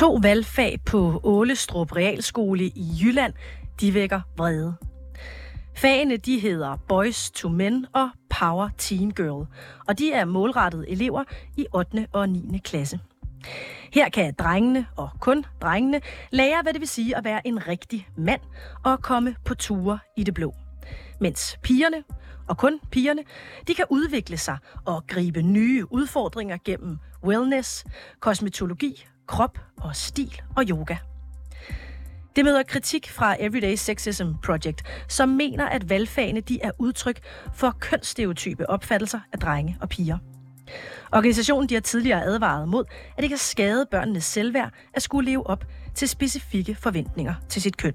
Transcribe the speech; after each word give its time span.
To 0.00 0.18
valgfag 0.22 0.78
på 0.86 1.20
Ålestrup 1.24 1.96
Realskole 1.96 2.64
i 2.64 2.84
Jylland, 3.02 3.34
de 3.80 3.94
vækker 3.94 4.20
vrede. 4.36 4.74
Fagene 5.76 6.16
de 6.16 6.38
hedder 6.38 6.76
Boys 6.88 7.30
to 7.30 7.48
Men 7.48 7.86
og 7.94 8.10
Power 8.38 8.68
Teen 8.78 9.10
Girl, 9.10 9.46
og 9.88 9.98
de 9.98 10.12
er 10.12 10.24
målrettet 10.24 10.84
elever 10.88 11.24
i 11.56 11.66
8. 11.74 12.06
og 12.12 12.28
9. 12.28 12.58
klasse. 12.58 13.00
Her 13.92 14.08
kan 14.08 14.34
drengene, 14.38 14.86
og 14.96 15.10
kun 15.20 15.44
drengene, 15.62 16.00
lære, 16.30 16.62
hvad 16.62 16.72
det 16.72 16.80
vil 16.80 16.88
sige 16.88 17.16
at 17.16 17.24
være 17.24 17.46
en 17.46 17.68
rigtig 17.68 18.08
mand 18.16 18.40
og 18.84 19.02
komme 19.02 19.36
på 19.44 19.54
ture 19.54 19.98
i 20.16 20.24
det 20.24 20.34
blå. 20.34 20.54
Mens 21.20 21.58
pigerne, 21.62 22.04
og 22.48 22.58
kun 22.58 22.80
pigerne, 22.90 23.22
de 23.68 23.74
kan 23.74 23.84
udvikle 23.90 24.36
sig 24.36 24.58
og 24.84 25.06
gribe 25.06 25.42
nye 25.42 25.92
udfordringer 25.92 26.56
gennem 26.64 26.98
wellness, 27.24 27.84
kosmetologi, 28.20 29.06
krop 29.30 29.58
og 29.76 29.96
stil 29.96 30.40
og 30.56 30.64
yoga. 30.70 30.96
Det 32.36 32.44
møder 32.44 32.62
kritik 32.62 33.10
fra 33.10 33.36
Everyday 33.40 33.74
Sexism 33.74 34.26
Project, 34.44 34.82
som 35.08 35.28
mener, 35.28 35.66
at 35.66 35.90
valgfagene 35.90 36.40
de 36.40 36.60
er 36.62 36.70
udtryk 36.78 37.20
for 37.54 37.76
kønsstereotype 37.80 38.70
opfattelser 38.70 39.20
af 39.32 39.38
drenge 39.38 39.76
og 39.80 39.88
piger. 39.88 40.18
Organisationen 41.12 41.68
de 41.68 41.74
har 41.74 41.80
tidligere 41.80 42.24
advaret 42.24 42.68
mod, 42.68 42.84
at 43.16 43.22
det 43.22 43.28
kan 43.28 43.38
skade 43.38 43.86
børnenes 43.90 44.24
selvværd 44.24 44.72
at 44.94 45.02
skulle 45.02 45.30
leve 45.30 45.46
op 45.46 45.64
til 45.94 46.08
specifikke 46.08 46.74
forventninger 46.74 47.34
til 47.48 47.62
sit 47.62 47.76
køn. 47.76 47.94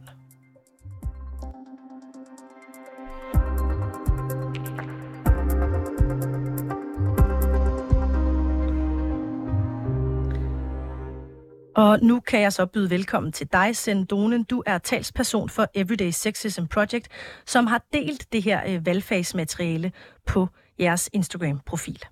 Og 11.76 12.00
nu 12.02 12.20
kan 12.20 12.42
jeg 12.42 12.54
så 12.54 12.66
byde 12.66 12.90
velkommen 12.90 13.32
til 13.32 13.48
dig, 13.54 13.76
Sendonen. 13.76 14.44
Du 14.44 14.64
er 14.66 14.78
talsperson 14.78 15.50
for 15.50 15.68
Everyday 15.74 16.10
Sexism 16.12 16.66
Project, 16.66 17.08
som 17.46 17.68
har 17.68 17.86
delt 17.94 18.34
det 18.34 18.44
her 18.44 18.62
øh, 18.68 18.86
valgfagsmateriale 18.86 19.92
på 20.26 20.48
jeres 20.80 21.10
Instagram-profil. 21.14 22.04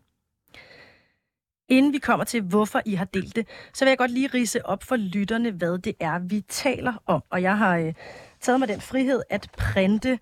Inden 1.69 1.94
vi 1.94 1.97
kommer 1.97 2.25
til, 2.25 2.41
hvorfor 2.41 2.81
I 2.86 2.94
har 2.94 3.06
delt 3.06 3.36
det, 3.36 3.47
så 3.73 3.86
vil 3.86 3.91
jeg 3.91 3.97
godt 3.97 4.11
lige 4.11 4.30
rise 4.34 4.66
op 4.66 4.84
for 4.84 4.95
lytterne, 4.95 5.52
hvad 5.52 5.78
det 5.78 5.94
er, 6.00 6.19
vi 6.19 6.41
taler 6.41 6.94
om. 7.06 7.23
Og 7.30 7.41
jeg 7.41 7.58
har 7.58 7.78
øh, 7.78 7.94
taget 8.41 8.59
mig 8.59 8.67
den 8.67 8.81
frihed 8.81 9.22
at 9.30 9.52
printe 9.58 10.19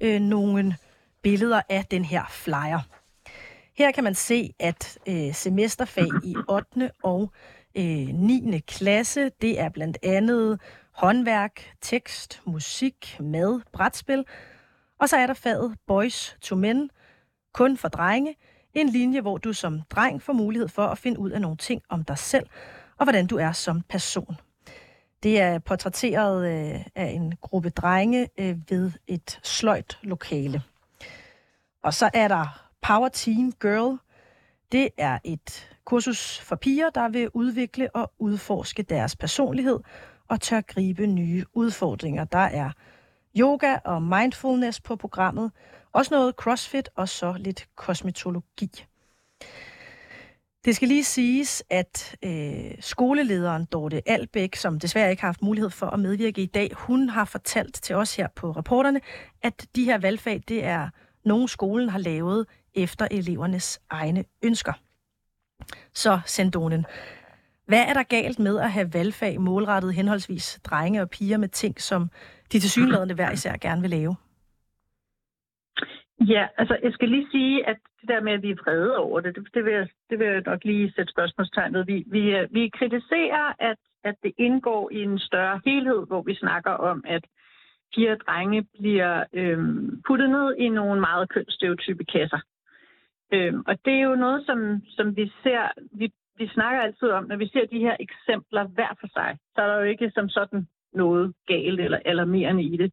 øh, 0.00 0.20
nogle 0.20 0.76
billeder 1.22 1.60
af 1.68 1.84
den 1.84 2.04
her 2.04 2.24
flyer. 2.30 2.80
Her 3.76 3.90
kan 3.90 4.04
man 4.04 4.14
se, 4.14 4.54
at 4.58 4.98
øh, 5.08 5.34
semesterfag 5.34 6.08
i 6.24 6.34
8. 6.48 6.90
og 7.02 7.32
øh, 7.74 8.08
9. 8.08 8.58
klasse, 8.58 9.30
det 9.40 9.60
er 9.60 9.68
blandt 9.68 9.98
andet 10.02 10.60
håndværk, 10.92 11.76
tekst, 11.80 12.42
musik, 12.44 13.16
mad, 13.20 13.60
brætspil. 13.72 14.24
Og 15.00 15.08
så 15.08 15.16
er 15.16 15.26
der 15.26 15.34
faget 15.34 15.76
Boys 15.86 16.36
to 16.40 16.56
Men, 16.56 16.90
kun 17.52 17.76
for 17.76 17.88
drenge, 17.88 18.36
en 18.74 18.88
linje, 18.88 19.20
hvor 19.20 19.38
du 19.38 19.52
som 19.52 19.80
dreng 19.90 20.22
får 20.22 20.32
mulighed 20.32 20.68
for 20.68 20.86
at 20.86 20.98
finde 20.98 21.20
ud 21.20 21.30
af 21.30 21.40
nogle 21.40 21.56
ting 21.56 21.82
om 21.88 22.04
dig 22.04 22.18
selv, 22.18 22.46
og 22.98 23.04
hvordan 23.04 23.26
du 23.26 23.36
er 23.36 23.52
som 23.52 23.82
person. 23.88 24.36
Det 25.22 25.40
er 25.40 25.58
portrætteret 25.58 26.46
øh, 26.46 26.84
af 26.94 27.06
en 27.06 27.36
gruppe 27.36 27.70
drenge 27.70 28.28
øh, 28.38 28.56
ved 28.70 28.92
et 29.06 29.40
sløjt 29.42 29.98
lokale. 30.02 30.62
Og 31.82 31.94
så 31.94 32.10
er 32.14 32.28
der 32.28 32.70
Power 32.82 33.08
Teen 33.08 33.52
Girl. 33.52 33.98
Det 34.72 34.88
er 34.98 35.18
et 35.24 35.69
kursus 35.84 36.40
for 36.40 36.56
piger, 36.56 36.90
der 36.90 37.08
vil 37.08 37.28
udvikle 37.34 37.96
og 37.96 38.12
udforske 38.18 38.82
deres 38.82 39.16
personlighed 39.16 39.78
og 40.28 40.40
tør 40.40 40.60
gribe 40.60 41.06
nye 41.06 41.44
udfordringer. 41.54 42.24
Der 42.24 42.38
er 42.38 42.70
yoga 43.38 43.76
og 43.84 44.02
mindfulness 44.02 44.80
på 44.80 44.96
programmet, 44.96 45.50
også 45.92 46.14
noget 46.14 46.34
crossfit 46.34 46.88
og 46.96 47.08
så 47.08 47.34
lidt 47.38 47.68
kosmetologi. 47.76 48.84
Det 50.64 50.76
skal 50.76 50.88
lige 50.88 51.04
siges, 51.04 51.62
at 51.70 52.16
øh, 52.22 52.74
skolelederen 52.80 53.64
Dorte 53.64 54.08
Albæk, 54.08 54.56
som 54.56 54.80
desværre 54.80 55.10
ikke 55.10 55.20
har 55.20 55.28
haft 55.28 55.42
mulighed 55.42 55.70
for 55.70 55.86
at 55.86 55.98
medvirke 56.00 56.42
i 56.42 56.46
dag, 56.46 56.70
hun 56.74 57.08
har 57.08 57.24
fortalt 57.24 57.82
til 57.82 57.96
os 57.96 58.16
her 58.16 58.28
på 58.36 58.50
reporterne, 58.50 59.00
at 59.42 59.66
de 59.76 59.84
her 59.84 59.98
valgfag, 59.98 60.42
det 60.48 60.64
er 60.64 60.88
nogle 61.24 61.48
skolen 61.48 61.88
har 61.88 61.98
lavet 61.98 62.46
efter 62.74 63.08
elevernes 63.10 63.80
egne 63.90 64.24
ønsker. 64.42 64.72
Så, 65.94 66.20
Sendonen, 66.26 66.86
hvad 67.66 67.84
er 67.88 67.94
der 67.94 68.02
galt 68.02 68.38
med 68.38 68.58
at 68.60 68.70
have 68.70 68.90
valgfag 68.94 69.40
målrettet 69.40 69.94
henholdsvis 69.94 70.60
drenge 70.64 71.02
og 71.02 71.10
piger 71.10 71.38
med 71.38 71.48
ting, 71.48 71.80
som 71.80 72.10
de 72.52 72.58
tilsyneladende 72.58 73.14
hver 73.14 73.30
især 73.30 73.56
gerne 73.56 73.80
vil 73.80 73.90
lave? 73.90 74.16
Ja, 76.20 76.46
altså 76.58 76.78
jeg 76.82 76.92
skal 76.92 77.08
lige 77.08 77.30
sige, 77.30 77.66
at 77.66 77.76
det 78.00 78.08
der 78.08 78.20
med, 78.20 78.32
at 78.32 78.42
vi 78.42 78.50
er 78.50 78.62
vrede 78.64 78.96
over 78.96 79.20
det, 79.20 79.36
det, 79.36 79.48
det, 79.54 79.64
vil, 79.64 79.72
jeg, 79.72 79.88
det 80.10 80.18
vil 80.18 80.26
jeg 80.26 80.42
nok 80.46 80.64
lige 80.64 80.92
sætte 80.96 81.12
spørgsmålstegn 81.12 81.74
ved. 81.74 81.84
Vi, 81.84 82.04
vi, 82.06 82.46
vi 82.50 82.68
kritiserer, 82.68 83.52
at, 83.58 83.78
at 84.04 84.14
det 84.22 84.32
indgår 84.38 84.90
i 84.92 85.02
en 85.02 85.18
større 85.18 85.60
helhed, 85.64 86.06
hvor 86.06 86.22
vi 86.22 86.34
snakker 86.34 86.70
om, 86.70 87.04
at 87.06 87.24
piger 87.94 88.12
og 88.12 88.20
drenge 88.26 88.66
bliver 88.78 89.24
øhm, 89.32 90.02
puttet 90.06 90.30
ned 90.30 90.56
i 90.56 90.68
nogle 90.68 91.00
meget 91.00 91.28
kønsstereotype 91.28 92.04
kasser. 92.04 92.40
Øhm, 93.32 93.62
og 93.66 93.74
det 93.84 93.94
er 93.94 94.02
jo 94.02 94.14
noget, 94.14 94.46
som, 94.46 94.82
som 94.96 95.16
vi 95.16 95.32
ser, 95.42 95.68
vi, 95.92 96.12
vi 96.38 96.48
snakker 96.48 96.80
altid 96.82 97.10
om, 97.10 97.24
når 97.24 97.36
vi 97.36 97.48
ser 97.48 97.66
de 97.66 97.78
her 97.78 97.96
eksempler 98.00 98.64
hver 98.64 98.96
for 99.00 99.06
sig, 99.06 99.38
så 99.54 99.62
er 99.62 99.66
der 99.66 99.76
jo 99.76 99.84
ikke 99.84 100.10
som 100.14 100.28
sådan 100.28 100.66
noget 100.92 101.34
galt 101.46 101.80
eller 101.80 101.98
alarmerende 102.04 102.62
i 102.62 102.76
det. 102.76 102.92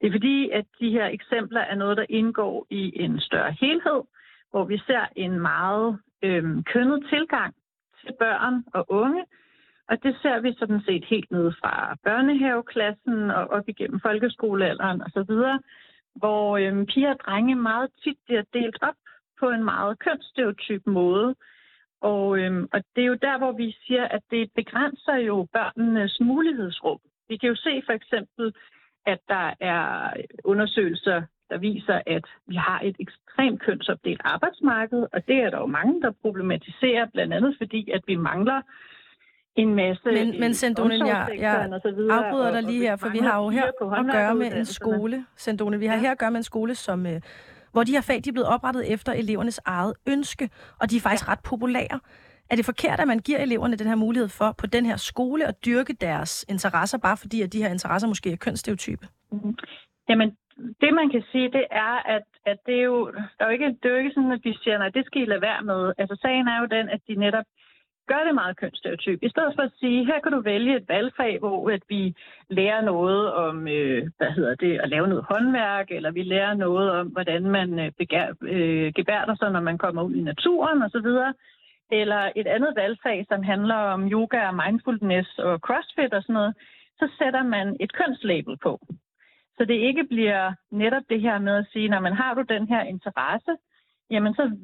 Det 0.00 0.06
er 0.06 0.12
fordi, 0.12 0.50
at 0.50 0.64
de 0.80 0.90
her 0.90 1.06
eksempler 1.06 1.60
er 1.60 1.74
noget, 1.74 1.96
der 1.96 2.06
indgår 2.08 2.66
i 2.70 3.02
en 3.02 3.20
større 3.20 3.52
helhed, 3.60 4.02
hvor 4.50 4.64
vi 4.64 4.78
ser 4.86 5.04
en 5.16 5.40
meget 5.40 5.98
øhm, 6.22 6.64
kønnet 6.64 7.06
tilgang 7.08 7.54
til 8.00 8.12
børn 8.18 8.64
og 8.74 8.84
unge, 8.88 9.24
og 9.88 10.02
det 10.02 10.16
ser 10.22 10.40
vi 10.40 10.54
sådan 10.58 10.80
set 10.80 11.04
helt 11.04 11.30
ned 11.30 11.52
fra 11.60 11.96
børnehaveklassen 12.04 13.30
og 13.30 13.46
op 13.46 13.68
igennem 13.68 14.00
folkeskolealderen 14.00 15.02
osv., 15.02 15.34
hvor 16.14 16.58
øhm, 16.58 16.86
piger 16.86 17.10
og 17.10 17.20
drenge 17.20 17.54
meget 17.54 17.90
tit 18.02 18.16
bliver 18.26 18.42
delt 18.52 18.78
op 18.82 18.94
på 19.40 19.50
en 19.50 19.64
meget 19.64 19.98
kønsstereotyp 19.98 20.82
måde. 20.86 21.34
Og, 22.00 22.38
øhm, 22.38 22.68
og 22.72 22.80
det 22.96 23.02
er 23.02 23.06
jo 23.06 23.14
der, 23.14 23.38
hvor 23.38 23.52
vi 23.52 23.76
siger, 23.86 24.04
at 24.04 24.22
det 24.30 24.50
begrænser 24.54 25.16
jo 25.16 25.46
børnenes 25.52 26.18
mulighedsrum. 26.20 26.98
Vi 27.28 27.36
kan 27.36 27.48
jo 27.48 27.56
se 27.56 27.82
for 27.86 27.92
eksempel, 27.92 28.54
at 29.06 29.18
der 29.28 29.54
er 29.60 30.12
undersøgelser, 30.44 31.22
der 31.50 31.58
viser, 31.58 32.00
at 32.06 32.24
vi 32.46 32.54
har 32.54 32.80
et 32.84 32.96
ekstremt 33.00 33.60
kønsopdelt 33.62 34.20
arbejdsmarked, 34.24 35.06
og 35.12 35.26
det 35.28 35.36
er 35.36 35.50
der 35.50 35.58
jo 35.58 35.66
mange, 35.66 36.02
der 36.02 36.12
problematiserer, 36.22 37.06
blandt 37.12 37.34
andet 37.34 37.54
fordi, 37.58 37.90
at 37.90 38.02
vi 38.06 38.16
mangler 38.16 38.60
en 39.56 39.74
masse... 39.74 40.04
Men, 40.04 40.40
men 40.40 40.54
Sendonen, 40.54 41.06
jeg, 41.06 41.28
jeg 41.38 41.80
afbryder 42.10 42.50
dig 42.50 42.62
lige 42.62 42.80
her, 42.80 42.96
for 42.96 43.08
vi 43.08 43.18
har 43.18 43.42
jo 43.42 43.48
her 43.48 43.64
at 43.64 44.12
gøre 44.12 44.34
med 44.34 44.52
en 44.52 44.64
skole. 44.64 45.24
Sendonen, 45.36 45.80
vi 45.80 45.86
har 45.86 45.96
her 45.96 46.10
at 46.10 46.18
gøre 46.18 46.30
med 46.30 46.38
en 46.38 46.42
skole, 46.42 46.74
som, 46.74 47.06
øh, 47.06 47.20
hvor 47.76 47.84
de 47.84 47.96
her 47.96 48.06
fag 48.10 48.18
de 48.24 48.28
er 48.28 48.36
blevet 48.36 48.52
oprettet 48.54 48.92
efter 48.94 49.12
elevernes 49.12 49.58
eget 49.64 49.94
ønske, 50.14 50.44
og 50.80 50.84
de 50.90 50.96
er 50.96 51.00
faktisk 51.00 51.26
ja. 51.26 51.32
ret 51.32 51.42
populære. 51.50 51.98
Er 52.50 52.56
det 52.56 52.64
forkert, 52.64 52.98
at 53.00 53.08
man 53.08 53.20
giver 53.28 53.40
eleverne 53.46 53.76
den 53.76 53.86
her 53.86 53.98
mulighed 54.06 54.28
for 54.28 54.48
på 54.60 54.66
den 54.66 54.84
her 54.86 54.96
skole 55.10 55.42
at 55.50 55.64
dyrke 55.66 55.92
deres 56.06 56.32
interesser, 56.48 56.98
bare 56.98 57.16
fordi 57.16 57.42
at 57.42 57.52
de 57.52 57.62
her 57.62 57.70
interesser 57.76 58.08
måske 58.08 58.32
er 58.32 58.36
kønsstereotype? 58.36 59.04
Mm-hmm. 59.32 59.54
Jamen, 60.08 60.28
det 60.80 60.90
man 61.00 61.08
kan 61.10 61.22
sige, 61.32 61.48
det 61.56 61.66
er, 61.70 61.94
at, 62.16 62.26
at 62.46 62.58
det, 62.66 62.76
er 62.80 62.86
jo, 62.92 62.98
der 63.36 63.42
er 63.44 63.48
jo 63.48 63.52
ikke, 63.56 63.68
det 63.80 63.84
er 63.84 63.94
jo 63.94 64.02
ikke 64.02 64.14
sådan, 64.14 64.32
at 64.32 64.44
vi 64.44 64.52
siger, 64.62 64.78
nej, 64.78 64.88
det 64.88 65.06
skal 65.06 65.22
I 65.22 65.24
lade 65.24 65.40
være 65.40 65.62
med. 65.70 65.92
Altså, 65.98 66.14
sagen 66.22 66.48
er 66.48 66.58
jo 66.60 66.66
den, 66.76 66.88
at 66.88 67.00
de 67.08 67.14
netop 67.14 67.44
gør 68.06 68.24
det 68.26 68.34
meget 68.34 68.56
kønsstereotyp. 68.56 69.18
I 69.22 69.28
stedet 69.28 69.52
for 69.54 69.62
at 69.62 69.72
sige, 69.80 70.06
her 70.06 70.20
kan 70.20 70.32
du 70.32 70.40
vælge 70.40 70.76
et 70.76 70.88
valgfag, 70.88 71.38
hvor 71.38 71.70
at 71.70 71.82
vi 71.88 72.14
lærer 72.50 72.80
noget 72.80 73.32
om, 73.32 73.68
øh, 73.68 74.10
hvad 74.16 74.30
hedder 74.30 74.54
det, 74.54 74.80
at 74.80 74.88
lave 74.88 75.06
noget 75.08 75.24
håndværk, 75.30 75.90
eller 75.90 76.10
vi 76.10 76.22
lærer 76.22 76.54
noget 76.54 76.90
om, 76.90 77.06
hvordan 77.06 77.42
man 77.42 77.78
øh, 77.78 77.92
begær, 77.98 78.26
øh, 78.42 78.92
gebærder 78.94 79.34
sig, 79.34 79.50
når 79.50 79.60
man 79.60 79.78
kommer 79.78 80.02
ud 80.02 80.14
i 80.14 80.22
naturen 80.22 80.82
osv., 80.82 81.08
eller 81.90 82.32
et 82.36 82.46
andet 82.46 82.72
valgfag, 82.76 83.26
som 83.28 83.42
handler 83.42 83.74
om 83.74 84.08
yoga 84.12 84.48
og 84.48 84.54
mindfulness 84.54 85.38
og 85.38 85.58
crossfit 85.58 86.14
og 86.14 86.22
sådan 86.22 86.34
noget, 86.34 86.54
så 86.98 87.08
sætter 87.18 87.42
man 87.42 87.76
et 87.80 87.92
kønslabel 87.92 88.56
på. 88.56 88.80
Så 89.56 89.64
det 89.64 89.74
ikke 89.74 90.04
bliver 90.04 90.52
netop 90.70 91.02
det 91.10 91.20
her 91.20 91.38
med 91.38 91.56
at 91.56 91.66
sige, 91.72 91.88
når 91.88 92.00
man 92.00 92.12
har 92.12 92.34
du 92.34 92.42
den 92.42 92.68
her 92.68 92.82
interesse, 92.82 93.56
jamen 94.10 94.34
så 94.34 94.56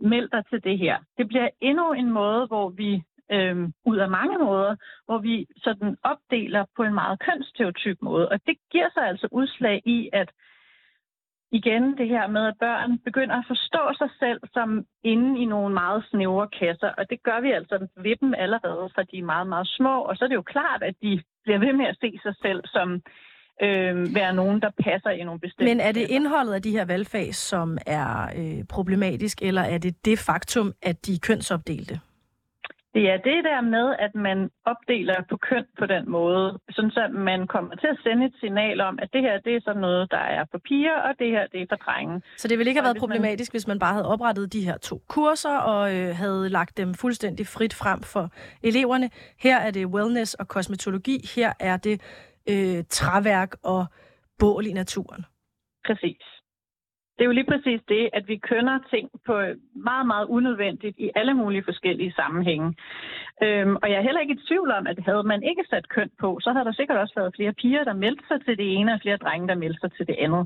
meld 0.00 0.28
dig 0.28 0.44
til 0.50 0.64
det 0.64 0.78
her. 0.78 0.98
Det 1.18 1.28
bliver 1.28 1.48
endnu 1.60 1.92
en 1.92 2.10
måde, 2.10 2.46
hvor 2.46 2.68
vi 2.68 3.02
øh, 3.32 3.68
ud 3.84 3.96
af 3.98 4.10
mange 4.10 4.38
måder, 4.38 4.76
hvor 5.04 5.18
vi 5.18 5.46
sådan 5.56 5.96
opdeler 6.02 6.64
på 6.76 6.82
en 6.82 6.94
meget 6.94 7.20
kønsstereotyp 7.20 7.98
måde. 8.02 8.28
Og 8.28 8.40
det 8.46 8.56
giver 8.72 8.88
sig 8.94 9.02
altså 9.02 9.28
udslag 9.32 9.82
i, 9.84 10.10
at 10.12 10.30
igen 11.52 11.98
det 11.98 12.08
her 12.08 12.26
med, 12.26 12.46
at 12.46 12.58
børn 12.60 12.98
begynder 12.98 13.36
at 13.36 13.44
forstå 13.48 13.82
sig 13.98 14.10
selv 14.18 14.40
som 14.52 14.84
inde 15.04 15.40
i 15.40 15.44
nogle 15.44 15.74
meget 15.74 16.04
snævre 16.10 16.48
kasser, 16.48 16.88
og 16.98 17.10
det 17.10 17.22
gør 17.22 17.40
vi 17.40 17.50
altså 17.50 17.88
ved 17.96 18.16
dem 18.16 18.34
allerede, 18.34 18.90
fra 18.94 19.02
de 19.02 19.18
er 19.18 19.32
meget, 19.34 19.46
meget 19.46 19.68
små, 19.68 20.00
og 20.00 20.16
så 20.16 20.24
er 20.24 20.28
det 20.28 20.34
jo 20.34 20.42
klart, 20.42 20.82
at 20.82 20.94
de 21.02 21.22
bliver 21.44 21.58
ved 21.58 21.72
med 21.72 21.86
at 21.86 21.96
se 22.00 22.18
sig 22.22 22.34
selv 22.42 22.60
som 22.66 23.02
øh, 23.62 24.14
være 24.14 24.34
nogen, 24.34 24.60
der 24.60 24.70
passer 24.84 25.10
i 25.10 25.24
nogle 25.24 25.40
bestemte 25.40 25.64
Men 25.74 25.80
er 25.80 25.92
det 25.92 26.10
indholdet 26.10 26.52
af 26.52 26.62
de 26.62 26.70
her 26.70 26.84
valgfag, 26.84 27.34
som 27.34 27.78
er 27.86 28.30
øh, 28.36 28.64
problematisk, 28.68 29.42
eller 29.42 29.62
er 29.62 29.78
det 29.78 30.04
det 30.04 30.18
faktum, 30.18 30.72
at 30.82 31.06
de 31.06 31.14
er 31.14 31.18
kønsopdelte? 31.22 32.00
Det 32.94 33.10
er 33.10 33.16
det 33.16 33.44
der 33.44 33.60
med, 33.60 33.94
at 33.98 34.14
man 34.14 34.50
opdeler 34.64 35.22
på 35.30 35.36
køn 35.36 35.64
på 35.78 35.86
den 35.86 36.10
måde, 36.10 36.58
sådan 36.70 36.90
så 36.90 37.08
man 37.12 37.46
kommer 37.46 37.74
til 37.76 37.86
at 37.86 37.98
sende 38.02 38.26
et 38.26 38.34
signal 38.40 38.80
om, 38.80 38.98
at 39.02 39.08
det 39.12 39.22
her 39.22 39.40
det 39.40 39.56
er 39.56 39.60
sådan 39.64 39.80
noget, 39.80 40.10
der 40.10 40.24
er 40.36 40.44
for 40.50 40.58
piger, 40.58 40.96
og 41.08 41.14
det 41.18 41.30
her 41.30 41.46
det 41.52 41.62
er 41.62 41.66
for 41.68 41.76
drenge. 41.76 42.22
Så 42.36 42.48
det 42.48 42.58
ville 42.58 42.70
ikke 42.70 42.80
have 42.80 42.84
været 42.84 42.96
problematisk, 42.96 43.52
man... 43.52 43.54
hvis 43.54 43.66
man 43.66 43.78
bare 43.78 43.92
havde 43.92 44.08
oprettet 44.08 44.52
de 44.52 44.64
her 44.64 44.78
to 44.78 45.02
kurser 45.08 45.56
og 45.56 45.96
øh, 45.96 46.16
havde 46.16 46.48
lagt 46.48 46.76
dem 46.76 46.94
fuldstændig 46.94 47.46
frit 47.46 47.74
frem 47.74 48.00
for 48.02 48.30
eleverne. 48.62 49.10
Her 49.38 49.58
er 49.58 49.70
det 49.70 49.86
wellness 49.86 50.34
og 50.34 50.48
kosmetologi, 50.48 51.26
her 51.36 51.52
er 51.60 51.76
det 51.76 52.00
øh, 52.50 52.84
træværk 52.88 53.50
og 53.62 53.86
bål 54.38 54.66
i 54.66 54.72
naturen. 54.72 55.24
Præcis 55.86 56.40
det 57.20 57.24
er 57.24 57.32
jo 57.32 57.40
lige 57.40 57.52
præcis 57.52 57.80
det, 57.88 58.10
at 58.12 58.28
vi 58.28 58.36
kønner 58.36 58.78
ting 58.90 59.10
på 59.26 59.34
øh, 59.38 59.56
meget, 59.74 60.06
meget 60.06 60.26
unødvendigt 60.26 60.96
i 60.98 61.10
alle 61.14 61.34
mulige 61.34 61.64
forskellige 61.64 62.12
sammenhænge. 62.12 62.74
Øhm, 63.42 63.76
og 63.82 63.90
jeg 63.90 63.98
er 63.98 64.06
heller 64.08 64.20
ikke 64.20 64.34
i 64.34 64.46
tvivl 64.48 64.70
om, 64.70 64.86
at 64.86 64.98
havde 65.08 65.22
man 65.32 65.42
ikke 65.42 65.64
sat 65.70 65.88
køn 65.88 66.10
på, 66.20 66.38
så 66.42 66.52
havde 66.52 66.64
der 66.64 66.72
sikkert 66.72 66.98
også 66.98 67.14
været 67.16 67.36
flere 67.36 67.52
piger, 67.52 67.84
der 67.84 68.02
meldte 68.04 68.24
sig 68.28 68.44
til 68.44 68.58
det 68.58 68.68
ene, 68.76 68.92
og 68.92 69.00
flere 69.02 69.16
drenge, 69.16 69.48
der 69.48 69.54
meldte 69.54 69.80
sig 69.80 69.92
til 69.92 70.06
det 70.06 70.16
andet. 70.24 70.44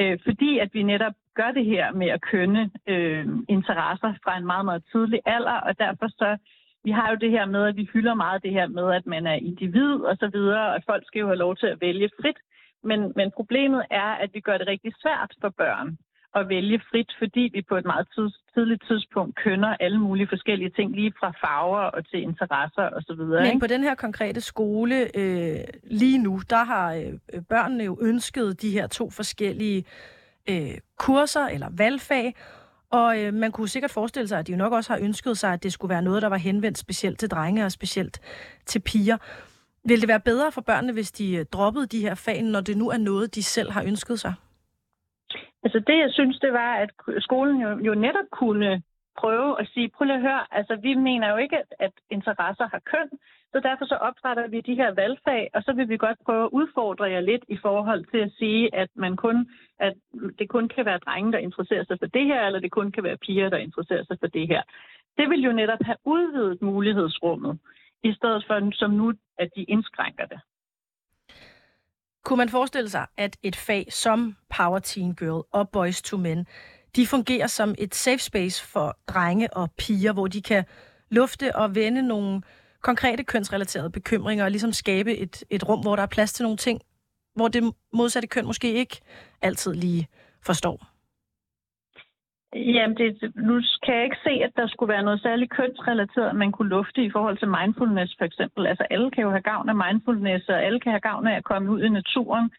Øh, 0.00 0.18
fordi 0.26 0.58
at 0.58 0.70
vi 0.72 0.82
netop 0.82 1.14
gør 1.34 1.50
det 1.50 1.64
her 1.64 1.92
med 1.92 2.08
at 2.08 2.20
kønne 2.20 2.70
øh, 2.86 3.26
interesser 3.48 4.12
fra 4.24 4.38
en 4.38 4.46
meget, 4.46 4.64
meget 4.64 4.82
tidlig 4.92 5.20
alder, 5.26 5.58
og 5.68 5.78
derfor 5.78 6.08
så 6.08 6.36
vi 6.84 6.90
har 6.90 7.10
jo 7.10 7.16
det 7.16 7.30
her 7.30 7.46
med, 7.46 7.66
at 7.66 7.76
vi 7.76 7.88
hylder 7.92 8.14
meget 8.14 8.42
det 8.42 8.52
her 8.52 8.66
med, 8.66 8.92
at 8.92 9.06
man 9.06 9.26
er 9.26 9.34
individ 9.48 9.94
og 10.10 10.16
så 10.16 10.30
videre, 10.32 10.74
og 10.74 10.82
folk 10.86 11.06
skal 11.06 11.20
jo 11.20 11.26
have 11.26 11.44
lov 11.44 11.56
til 11.56 11.66
at 11.66 11.80
vælge 11.80 12.10
frit. 12.20 12.38
Men, 12.84 13.12
men 13.16 13.30
problemet 13.30 13.82
er, 13.90 14.10
at 14.22 14.30
vi 14.34 14.40
gør 14.40 14.58
det 14.58 14.66
rigtig 14.66 14.92
svært 15.02 15.32
for 15.40 15.48
børn 15.48 15.98
at 16.34 16.48
vælge 16.48 16.80
frit, 16.90 17.10
fordi 17.18 17.50
vi 17.52 17.62
på 17.68 17.76
et 17.76 17.84
meget 17.84 18.08
tids, 18.14 18.34
tidligt 18.54 18.82
tidspunkt 18.88 19.36
kønner 19.44 19.76
alle 19.80 19.98
mulige 19.98 20.28
forskellige 20.28 20.70
ting, 20.70 20.94
lige 20.94 21.12
fra 21.20 21.30
farver 21.30 21.84
og 21.96 22.08
til 22.08 22.22
interesser 22.22 22.88
osv. 22.96 23.16
Men 23.16 23.44
ikke? 23.44 23.60
på 23.60 23.66
den 23.66 23.82
her 23.82 23.94
konkrete 23.94 24.40
skole 24.40 24.96
øh, 25.18 25.60
lige 25.84 26.18
nu, 26.18 26.40
der 26.50 26.64
har 26.64 26.94
øh, 26.94 27.42
børnene 27.48 27.84
jo 27.84 27.98
ønsket 28.02 28.62
de 28.62 28.70
her 28.70 28.86
to 28.86 29.10
forskellige 29.10 29.84
øh, 30.50 30.74
kurser 30.98 31.46
eller 31.46 31.68
valgfag, 31.78 32.34
og 32.90 33.20
øh, 33.20 33.34
man 33.34 33.52
kunne 33.52 33.68
sikkert 33.68 33.90
forestille 33.90 34.28
sig, 34.28 34.38
at 34.38 34.46
de 34.46 34.52
jo 34.52 34.58
nok 34.58 34.72
også 34.72 34.92
har 34.92 35.00
ønsket 35.02 35.38
sig, 35.38 35.52
at 35.52 35.62
det 35.62 35.72
skulle 35.72 35.90
være 35.90 36.02
noget, 36.02 36.22
der 36.22 36.28
var 36.28 36.36
henvendt 36.36 36.78
specielt 36.78 37.18
til 37.18 37.30
drenge 37.30 37.64
og 37.64 37.72
specielt 37.72 38.20
til 38.66 38.80
piger. 38.80 39.18
Vil 39.84 40.00
det 40.00 40.08
være 40.08 40.20
bedre 40.20 40.52
for 40.52 40.60
børnene, 40.60 40.92
hvis 40.92 41.12
de 41.12 41.36
øh, 41.36 41.44
droppede 41.52 41.86
de 41.86 42.00
her 42.00 42.14
fag, 42.14 42.42
når 42.42 42.60
det 42.60 42.76
nu 42.76 42.88
er 42.88 42.98
noget, 42.98 43.34
de 43.34 43.42
selv 43.42 43.70
har 43.70 43.82
ønsket 43.82 44.20
sig? 44.20 44.34
Altså 45.64 45.78
det, 45.86 45.98
jeg 45.98 46.10
synes, 46.10 46.38
det 46.38 46.52
var, 46.52 46.72
at 46.74 46.90
skolen 47.18 47.60
jo, 47.60 47.78
jo 47.78 47.94
netop 47.94 48.28
kunne 48.32 48.82
prøve 49.18 49.60
at 49.60 49.68
sige, 49.74 49.88
prøv 49.94 50.04
lige 50.04 50.16
at 50.16 50.22
høre, 50.22 50.42
altså 50.58 50.74
vi 50.82 50.94
mener 50.94 51.30
jo 51.30 51.36
ikke, 51.36 51.58
at 51.78 51.92
interesser 52.10 52.66
har 52.72 52.82
køn, 52.92 53.10
så 53.52 53.60
derfor 53.60 53.84
så 53.84 53.94
opretter 53.94 54.46
vi 54.48 54.60
de 54.60 54.74
her 54.74 54.90
valgfag, 54.94 55.50
og 55.54 55.62
så 55.62 55.72
vil 55.72 55.88
vi 55.88 55.96
godt 55.96 56.18
prøve 56.24 56.44
at 56.44 56.50
udfordre 56.52 57.04
jer 57.04 57.20
lidt 57.20 57.44
i 57.48 57.58
forhold 57.62 58.04
til 58.12 58.18
at 58.18 58.32
sige, 58.38 58.74
at 58.74 58.88
man 58.94 59.16
kun, 59.16 59.50
at 59.78 59.94
det 60.38 60.48
kun 60.48 60.68
kan 60.68 60.84
være 60.84 60.98
drenge, 60.98 61.32
der 61.32 61.38
interesserer 61.38 61.84
sig 61.84 61.96
for 61.98 62.06
det 62.06 62.26
her, 62.26 62.46
eller 62.46 62.60
det 62.60 62.70
kun 62.70 62.92
kan 62.92 63.04
være 63.04 63.16
piger, 63.16 63.48
der 63.48 63.56
interesserer 63.56 64.04
sig 64.04 64.16
for 64.20 64.26
det 64.26 64.48
her. 64.48 64.62
Det 65.18 65.30
vil 65.30 65.42
jo 65.42 65.52
netop 65.52 65.78
have 65.82 65.96
udvidet 66.04 66.62
mulighedsrummet, 66.62 67.58
i 68.02 68.12
stedet 68.12 68.44
for 68.46 68.70
som 68.72 68.90
nu, 68.90 69.12
at 69.38 69.48
de 69.56 69.62
indskrænker 69.62 70.26
det. 70.26 70.40
Kunne 72.24 72.36
man 72.36 72.48
forestille 72.48 72.88
sig, 72.88 73.06
at 73.16 73.36
et 73.42 73.56
fag 73.56 73.92
som 73.92 74.36
Power 74.56 74.78
Teen 74.78 75.14
Girl 75.14 75.44
og 75.52 75.70
Boys 75.70 76.02
to 76.02 76.16
Men, 76.16 76.46
de 76.96 77.06
fungerer 77.06 77.46
som 77.46 77.74
et 77.78 77.94
safe 77.94 78.18
space 78.18 78.72
for 78.72 78.96
drenge 79.08 79.56
og 79.56 79.68
piger, 79.78 80.12
hvor 80.12 80.26
de 80.26 80.42
kan 80.42 80.64
lufte 81.10 81.56
og 81.56 81.74
vende 81.74 82.02
nogle 82.08 82.42
konkrete 82.82 83.24
kønsrelaterede 83.24 83.90
bekymringer 83.90 84.44
og 84.44 84.50
ligesom 84.50 84.72
skabe 84.72 85.16
et, 85.16 85.44
et 85.50 85.68
rum, 85.68 85.80
hvor 85.80 85.96
der 85.96 86.02
er 86.02 86.14
plads 86.16 86.32
til 86.32 86.42
nogle 86.42 86.56
ting, 86.56 86.80
hvor 87.34 87.48
det 87.48 87.62
modsatte 87.92 88.28
køn 88.28 88.46
måske 88.46 88.72
ikke 88.72 88.96
altid 89.42 89.74
lige 89.74 90.08
forstår? 90.44 90.86
Jamen, 92.54 92.96
det, 92.96 93.32
nu 93.36 93.62
kan 93.84 93.94
jeg 93.94 94.04
ikke 94.04 94.24
se, 94.24 94.30
at 94.30 94.52
der 94.56 94.66
skulle 94.68 94.92
være 94.92 95.02
noget 95.02 95.22
særligt 95.22 95.50
kønsrelateret, 95.50 96.36
man 96.36 96.52
kunne 96.52 96.68
lufte 96.68 97.04
i 97.04 97.10
forhold 97.10 97.38
til 97.38 97.48
mindfulness 97.48 98.14
for 98.18 98.24
eksempel. 98.24 98.66
Altså 98.66 98.86
alle 98.90 99.10
kan 99.10 99.22
jo 99.22 99.30
have 99.30 99.48
gavn 99.52 99.68
af 99.68 99.76
mindfulness, 99.84 100.48
og 100.48 100.64
alle 100.64 100.80
kan 100.80 100.92
have 100.92 101.08
gavn 101.10 101.26
af 101.26 101.36
at 101.36 101.44
komme 101.44 101.70
ud 101.70 101.82
i 101.82 101.88
naturen. 101.88 102.50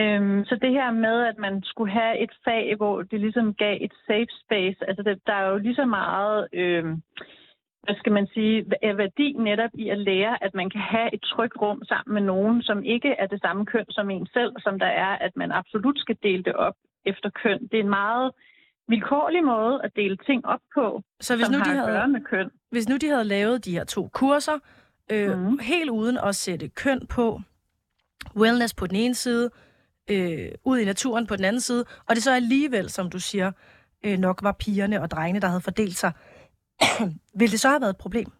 Øhm, 0.00 0.44
så 0.44 0.54
det 0.62 0.70
her 0.70 0.90
med, 0.90 1.16
at 1.30 1.38
man 1.38 1.62
skulle 1.62 1.92
have 1.92 2.18
et 2.18 2.32
fag, 2.44 2.74
hvor 2.76 3.02
det 3.02 3.20
ligesom 3.20 3.54
gav 3.54 3.78
et 3.80 3.92
safe 4.06 4.32
space, 4.44 4.78
altså 4.88 5.02
det, 5.02 5.20
der 5.26 5.32
er 5.32 5.48
jo 5.50 5.58
lige 5.58 5.74
så 5.74 5.84
meget, 5.84 6.48
øhm, 6.52 7.02
hvad 7.84 7.96
skal 8.00 8.12
man 8.12 8.26
sige, 8.34 8.64
værdi 8.82 9.32
netop 9.32 9.70
i 9.74 9.88
at 9.88 9.98
lære, 9.98 10.44
at 10.44 10.54
man 10.54 10.70
kan 10.70 10.80
have 10.80 11.14
et 11.14 11.22
trygt 11.22 11.56
rum 11.62 11.84
sammen 11.84 12.14
med 12.14 12.22
nogen, 12.22 12.62
som 12.62 12.82
ikke 12.82 13.10
er 13.18 13.26
det 13.26 13.40
samme 13.40 13.66
køn 13.66 13.84
som 13.90 14.10
en 14.10 14.26
selv, 14.26 14.52
som 14.58 14.78
der 14.78 14.86
er, 14.86 15.12
at 15.26 15.36
man 15.36 15.52
absolut 15.52 15.98
skal 15.98 16.16
dele 16.22 16.42
det 16.42 16.52
op 16.52 16.74
efter 17.06 17.30
køn. 17.42 17.60
Det 17.70 17.74
er 17.78 17.82
en 17.82 17.96
meget 18.02 18.30
vilkårlig 18.88 19.44
måde 19.44 19.80
at 19.84 19.90
dele 19.96 20.16
ting 20.16 20.46
op 20.46 20.60
på, 20.74 21.02
så 21.20 21.36
hvis 21.36 21.46
som 21.46 21.54
nu 21.54 21.58
de 21.58 21.64
havde, 21.64 22.08
med 22.08 22.20
køn. 22.20 22.50
Hvis 22.70 22.88
nu 22.88 22.96
de 22.96 23.08
havde 23.08 23.24
lavet 23.24 23.64
de 23.64 23.72
her 23.72 23.84
to 23.84 24.08
kurser, 24.08 24.58
øh, 25.12 25.38
mm. 25.38 25.58
helt 25.58 25.90
uden 25.90 26.18
at 26.18 26.34
sætte 26.34 26.68
køn 26.68 27.06
på, 27.06 27.40
wellness 28.36 28.74
på 28.74 28.86
den 28.86 28.96
ene 28.96 29.14
side, 29.14 29.50
øh, 30.10 30.48
ud 30.64 30.78
i 30.78 30.84
naturen 30.84 31.26
på 31.26 31.36
den 31.36 31.44
anden 31.44 31.60
side, 31.60 31.84
og 32.08 32.14
det 32.14 32.22
så 32.22 32.32
alligevel, 32.32 32.90
som 32.90 33.10
du 33.10 33.18
siger, 33.18 33.52
øh, 34.04 34.18
nok 34.18 34.42
var 34.42 34.52
pigerne 34.52 35.02
og 35.02 35.10
drengene, 35.10 35.40
der 35.40 35.48
havde 35.48 35.60
fordelt 35.60 35.96
sig, 35.96 36.12
Vil 37.40 37.50
det 37.52 37.60
så 37.60 37.68
have 37.68 37.80
været 37.80 37.90
et 37.90 38.04
problem? 38.06 38.30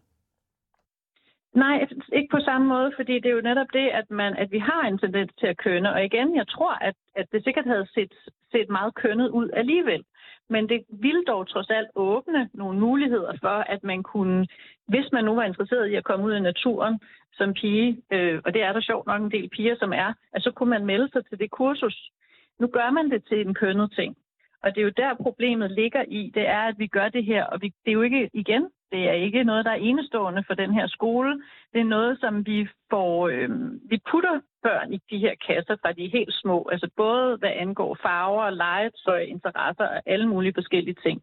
Nej, 1.55 1.87
ikke 2.13 2.29
på 2.31 2.41
samme 2.41 2.67
måde, 2.67 2.93
fordi 2.97 3.15
det 3.15 3.27
er 3.27 3.35
jo 3.35 3.49
netop 3.51 3.67
det, 3.73 3.89
at, 3.89 4.11
man, 4.11 4.37
at 4.37 4.53
vi 4.53 4.59
har 4.59 4.83
en 4.83 4.99
tendens 4.99 5.33
til 5.41 5.47
at 5.47 5.57
kønne. 5.57 5.93
Og 5.93 6.05
igen, 6.05 6.37
jeg 6.37 6.49
tror, 6.49 6.73
at, 6.73 6.95
at 7.17 7.27
det 7.33 7.45
sikkert 7.45 7.67
havde 7.67 7.87
set, 7.95 8.13
set 8.53 8.69
meget 8.69 8.95
kønnet 8.95 9.29
ud 9.29 9.51
alligevel. 9.53 10.05
Men 10.49 10.69
det 10.69 10.85
ville 10.89 11.25
dog 11.25 11.49
trods 11.49 11.71
alt 11.71 11.89
åbne 11.95 12.51
nogle 12.55 12.81
muligheder 12.81 13.33
for, 13.41 13.59
at 13.75 13.85
man 13.85 14.03
kunne, 14.03 14.47
hvis 14.89 15.13
man 15.13 15.25
nu 15.25 15.35
var 15.35 15.43
interesseret 15.43 15.89
i 15.89 15.95
at 15.95 16.05
komme 16.05 16.27
ud 16.27 16.35
i 16.35 16.41
naturen 16.41 17.01
som 17.33 17.53
pige, 17.53 18.03
øh, 18.11 18.41
og 18.45 18.55
det 18.55 18.63
er 18.63 18.73
der 18.73 18.81
sjovt 18.81 19.07
nok 19.07 19.23
en 19.23 19.31
del 19.31 19.49
piger, 19.49 19.77
som 19.79 19.93
er, 19.93 20.13
at 20.33 20.43
så 20.43 20.51
kunne 20.51 20.71
man 20.71 20.87
melde 20.87 21.09
sig 21.13 21.27
til 21.27 21.39
det 21.39 21.51
kursus. 21.51 22.11
Nu 22.59 22.67
gør 22.67 22.91
man 22.91 23.11
det 23.11 23.25
til 23.29 23.47
en 23.47 23.55
kønnet 23.55 23.93
ting. 23.93 24.17
Og 24.65 24.75
det 24.75 24.81
er 24.81 24.85
jo 24.85 24.93
der 24.97 25.15
problemet 25.15 25.71
ligger 25.71 26.05
i, 26.09 26.31
det 26.35 26.49
er, 26.49 26.61
at 26.61 26.75
vi 26.79 26.87
gør 26.87 27.09
det 27.09 27.25
her, 27.25 27.45
og 27.45 27.63
vi, 27.63 27.67
det 27.85 27.91
er 27.91 27.93
jo 27.93 28.03
ikke, 28.03 28.31
igen, 28.33 28.71
det 28.93 29.09
er 29.09 29.13
ikke 29.13 29.45
noget, 29.45 29.65
der 29.65 29.71
er 29.71 29.85
enestående 29.91 30.45
for 30.47 30.55
den 30.55 30.73
her 30.75 30.87
skole. 30.87 31.43
Det 31.73 31.81
er 31.81 31.85
noget, 31.97 32.21
som 32.21 32.47
vi 32.47 32.69
får, 32.91 33.29
øh, 33.29 33.51
vi 33.91 33.99
putter 34.11 34.41
børn 34.63 34.93
i 34.93 35.01
de 35.11 35.19
her 35.19 35.35
kasser 35.47 35.77
fra 35.83 35.93
de 35.93 36.05
er 36.05 36.17
helt 36.19 36.35
små. 36.35 36.69
Altså 36.73 36.89
både 36.97 37.37
hvad 37.37 37.53
angår 37.65 37.99
farver, 38.03 38.51
legetøj, 38.51 39.21
interesser 39.21 39.85
og 39.85 40.03
alle 40.07 40.29
mulige 40.29 40.55
forskellige 40.55 41.01
ting. 41.07 41.23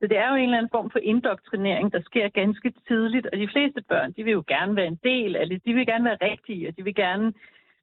Så 0.00 0.06
det 0.06 0.16
er 0.18 0.28
jo 0.28 0.34
en 0.34 0.44
eller 0.44 0.58
anden 0.58 0.76
form 0.76 0.90
for 0.90 0.98
indoktrinering, 0.98 1.92
der 1.92 2.00
sker 2.02 2.28
ganske 2.28 2.72
tidligt, 2.88 3.26
og 3.32 3.38
de 3.38 3.48
fleste 3.48 3.82
børn, 3.88 4.12
de 4.12 4.24
vil 4.24 4.32
jo 4.32 4.44
gerne 4.48 4.76
være 4.76 4.86
en 4.86 5.00
del 5.04 5.36
af 5.36 5.48
det. 5.48 5.64
De 5.64 5.74
vil 5.74 5.86
gerne 5.86 6.04
være 6.04 6.30
rigtige, 6.30 6.68
og 6.68 6.76
de 6.76 6.84
vil 6.84 6.94
gerne 6.94 7.32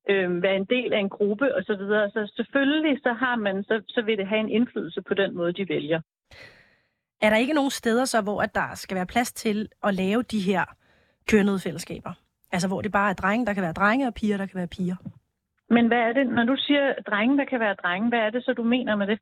øh, 0.10 0.44
være 0.44 0.56
en 0.56 0.66
del 0.66 0.94
af 0.94 1.00
en 1.00 1.10
gruppe 1.10 1.56
osv. 1.56 1.64
Så, 1.64 1.76
videre. 1.76 2.10
så 2.10 2.34
selvfølgelig 2.36 3.00
så 3.04 3.14
har 3.14 3.36
man, 3.36 3.64
så, 3.64 3.84
så 3.88 4.02
vil 4.02 4.18
det 4.18 4.28
have 4.28 4.40
en 4.40 4.50
indflydelse 4.50 5.02
på 5.02 5.14
den 5.14 5.36
måde, 5.36 5.54
de 5.54 5.70
vælger. 5.70 6.02
Er 7.22 7.30
der 7.30 7.38
ikke 7.38 7.54
nogen 7.54 7.72
steder 7.72 8.06
så, 8.06 8.22
hvor 8.22 8.42
at 8.42 8.56
der 8.56 8.76
skal 8.76 8.96
være 8.96 9.06
plads 9.06 9.34
til 9.34 9.70
at 9.84 9.94
lave 9.94 10.24
de 10.24 10.40
her 10.40 10.66
kønnede 11.30 11.60
fællesskaber? 11.60 12.14
Altså 12.52 12.68
hvor 12.68 12.82
det 12.82 12.92
bare 12.92 13.10
er 13.10 13.14
drenge, 13.14 13.46
der 13.46 13.54
kan 13.54 13.64
være 13.64 13.74
drenge, 13.74 14.08
og 14.08 14.14
piger, 14.14 14.38
der 14.38 14.46
kan 14.46 14.58
være 14.58 14.68
piger? 14.68 14.96
Men 15.70 15.88
hvad 15.88 15.98
er 15.98 16.14
det, 16.14 16.28
når 16.28 16.44
du 16.44 16.56
siger 16.58 16.94
drenge, 17.10 17.38
der 17.38 17.46
kan 17.46 17.60
være 17.60 17.74
drenge, 17.74 18.10
hvad 18.10 18.20
er 18.20 18.30
det 18.30 18.44
så, 18.44 18.54
du 18.54 18.64
mener 18.64 18.96
med 18.96 19.08
det? 19.08 19.20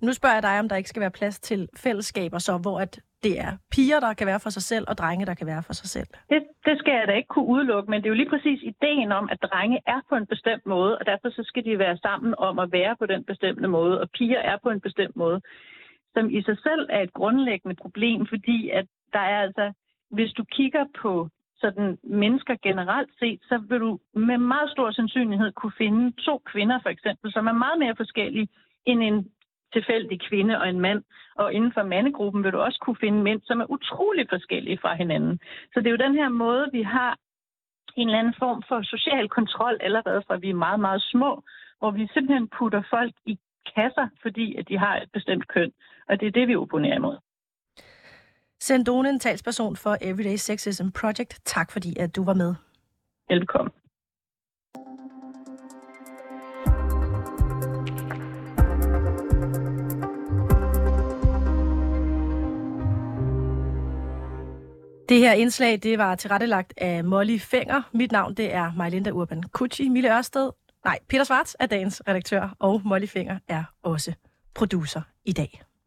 Nu 0.00 0.12
spørger 0.12 0.34
jeg 0.34 0.42
dig, 0.42 0.58
om 0.58 0.68
der 0.68 0.76
ikke 0.76 0.88
skal 0.88 1.00
være 1.00 1.10
plads 1.10 1.40
til 1.40 1.68
fællesskaber, 1.76 2.38
så 2.38 2.58
hvor 2.58 2.80
at 2.80 3.00
det 3.22 3.40
er 3.40 3.52
piger, 3.72 4.00
der 4.00 4.12
kan 4.14 4.26
være 4.26 4.40
for 4.40 4.50
sig 4.50 4.62
selv, 4.62 4.84
og 4.88 4.98
drenge, 4.98 5.26
der 5.26 5.34
kan 5.34 5.46
være 5.46 5.62
for 5.62 5.72
sig 5.72 5.88
selv. 5.88 6.06
Det, 6.30 6.42
det 6.64 6.78
skal 6.78 6.94
jeg 6.94 7.04
da 7.08 7.12
ikke 7.12 7.28
kunne 7.34 7.46
udelukke, 7.54 7.90
men 7.90 7.98
det 8.00 8.06
er 8.06 8.14
jo 8.14 8.20
lige 8.22 8.30
præcis 8.34 8.60
ideen 8.62 9.12
om, 9.12 9.28
at 9.32 9.42
drenge 9.42 9.78
er 9.86 10.00
på 10.08 10.14
en 10.14 10.26
bestemt 10.26 10.66
måde, 10.66 10.98
og 10.98 11.06
derfor 11.06 11.28
så 11.30 11.42
skal 11.44 11.64
de 11.64 11.78
være 11.78 11.96
sammen 11.96 12.34
om 12.38 12.58
at 12.58 12.72
være 12.72 12.96
på 12.96 13.06
den 13.06 13.24
bestemte 13.24 13.68
måde, 13.68 14.00
og 14.00 14.10
piger 14.10 14.38
er 14.38 14.56
på 14.62 14.70
en 14.70 14.80
bestemt 14.80 15.16
måde 15.16 15.40
som 16.14 16.30
i 16.30 16.42
sig 16.42 16.58
selv 16.58 16.86
er 16.90 17.00
et 17.00 17.12
grundlæggende 17.12 17.76
problem, 17.82 18.26
fordi 18.26 18.70
at 18.70 18.86
der 19.12 19.18
er 19.18 19.40
altså, 19.42 19.72
hvis 20.10 20.32
du 20.32 20.44
kigger 20.44 20.84
på 21.02 21.28
sådan 21.56 21.98
mennesker 22.02 22.56
generelt 22.62 23.10
set, 23.18 23.40
så 23.42 23.58
vil 23.68 23.80
du 23.80 23.98
med 24.14 24.38
meget 24.38 24.70
stor 24.70 24.90
sandsynlighed 24.90 25.52
kunne 25.52 25.72
finde 25.78 26.12
to 26.26 26.42
kvinder 26.52 26.78
for 26.82 26.88
eksempel, 26.88 27.32
som 27.32 27.46
er 27.46 27.52
meget 27.52 27.78
mere 27.78 27.96
forskellige 27.96 28.48
end 28.86 29.02
en 29.02 29.28
tilfældig 29.72 30.20
kvinde 30.28 30.58
og 30.60 30.68
en 30.68 30.80
mand. 30.80 31.02
Og 31.34 31.52
inden 31.52 31.72
for 31.72 31.82
mandegruppen 31.82 32.44
vil 32.44 32.52
du 32.52 32.58
også 32.58 32.78
kunne 32.82 32.96
finde 33.00 33.22
mænd, 33.22 33.40
som 33.44 33.60
er 33.60 33.70
utrolig 33.70 34.26
forskellige 34.28 34.78
fra 34.82 34.94
hinanden. 34.94 35.40
Så 35.72 35.80
det 35.80 35.86
er 35.86 35.90
jo 35.90 36.06
den 36.06 36.14
her 36.14 36.28
måde, 36.28 36.68
vi 36.72 36.82
har 36.82 37.16
en 37.96 38.08
eller 38.08 38.18
anden 38.18 38.34
form 38.38 38.62
for 38.68 38.82
social 38.82 39.28
kontrol 39.28 39.78
allerede 39.80 40.22
fra 40.26 40.36
vi 40.36 40.50
er 40.50 40.54
meget, 40.54 40.80
meget 40.80 41.02
små, 41.02 41.42
hvor 41.78 41.90
vi 41.90 42.08
simpelthen 42.14 42.48
putter 42.58 42.82
folk 42.90 43.14
i 43.26 43.38
kasser, 43.74 44.08
fordi 44.22 44.56
at 44.56 44.68
de 44.68 44.78
har 44.78 44.96
et 44.96 45.10
bestemt 45.12 45.48
køn. 45.48 45.72
Og 46.08 46.20
det 46.20 46.26
er 46.26 46.30
det, 46.30 46.48
vi 46.48 46.56
opponerer 46.56 46.96
imod. 46.96 47.16
Sendonen, 48.60 49.18
talsperson 49.18 49.76
for 49.76 49.96
Everyday 50.00 50.36
Sexism 50.36 50.88
Project. 51.00 51.40
Tak 51.44 51.72
fordi, 51.72 51.98
at 51.98 52.16
du 52.16 52.24
var 52.24 52.34
med. 52.34 52.54
Velkommen. 53.28 53.72
Det 65.10 65.18
her 65.18 65.32
indslag, 65.32 65.78
det 65.82 65.98
var 65.98 66.14
tilrettelagt 66.14 66.74
af 66.76 67.04
Molly 67.04 67.38
Fenger. 67.38 67.82
Mit 67.92 68.12
navn, 68.12 68.34
det 68.34 68.54
er 68.54 68.72
Majlinda 68.76 69.10
Urban 69.10 69.42
Kutschi. 69.42 69.88
Mille 69.88 70.16
Ørsted, 70.16 70.50
nej, 70.84 70.98
Peter 71.08 71.24
Svarts 71.24 71.56
er 71.60 71.66
dagens 71.66 72.02
redaktør, 72.08 72.56
og 72.58 72.80
Molly 72.84 73.06
Fenger 73.06 73.38
er 73.48 73.64
også 73.82 74.12
producer 74.54 75.02
i 75.24 75.32
dag. 75.32 75.62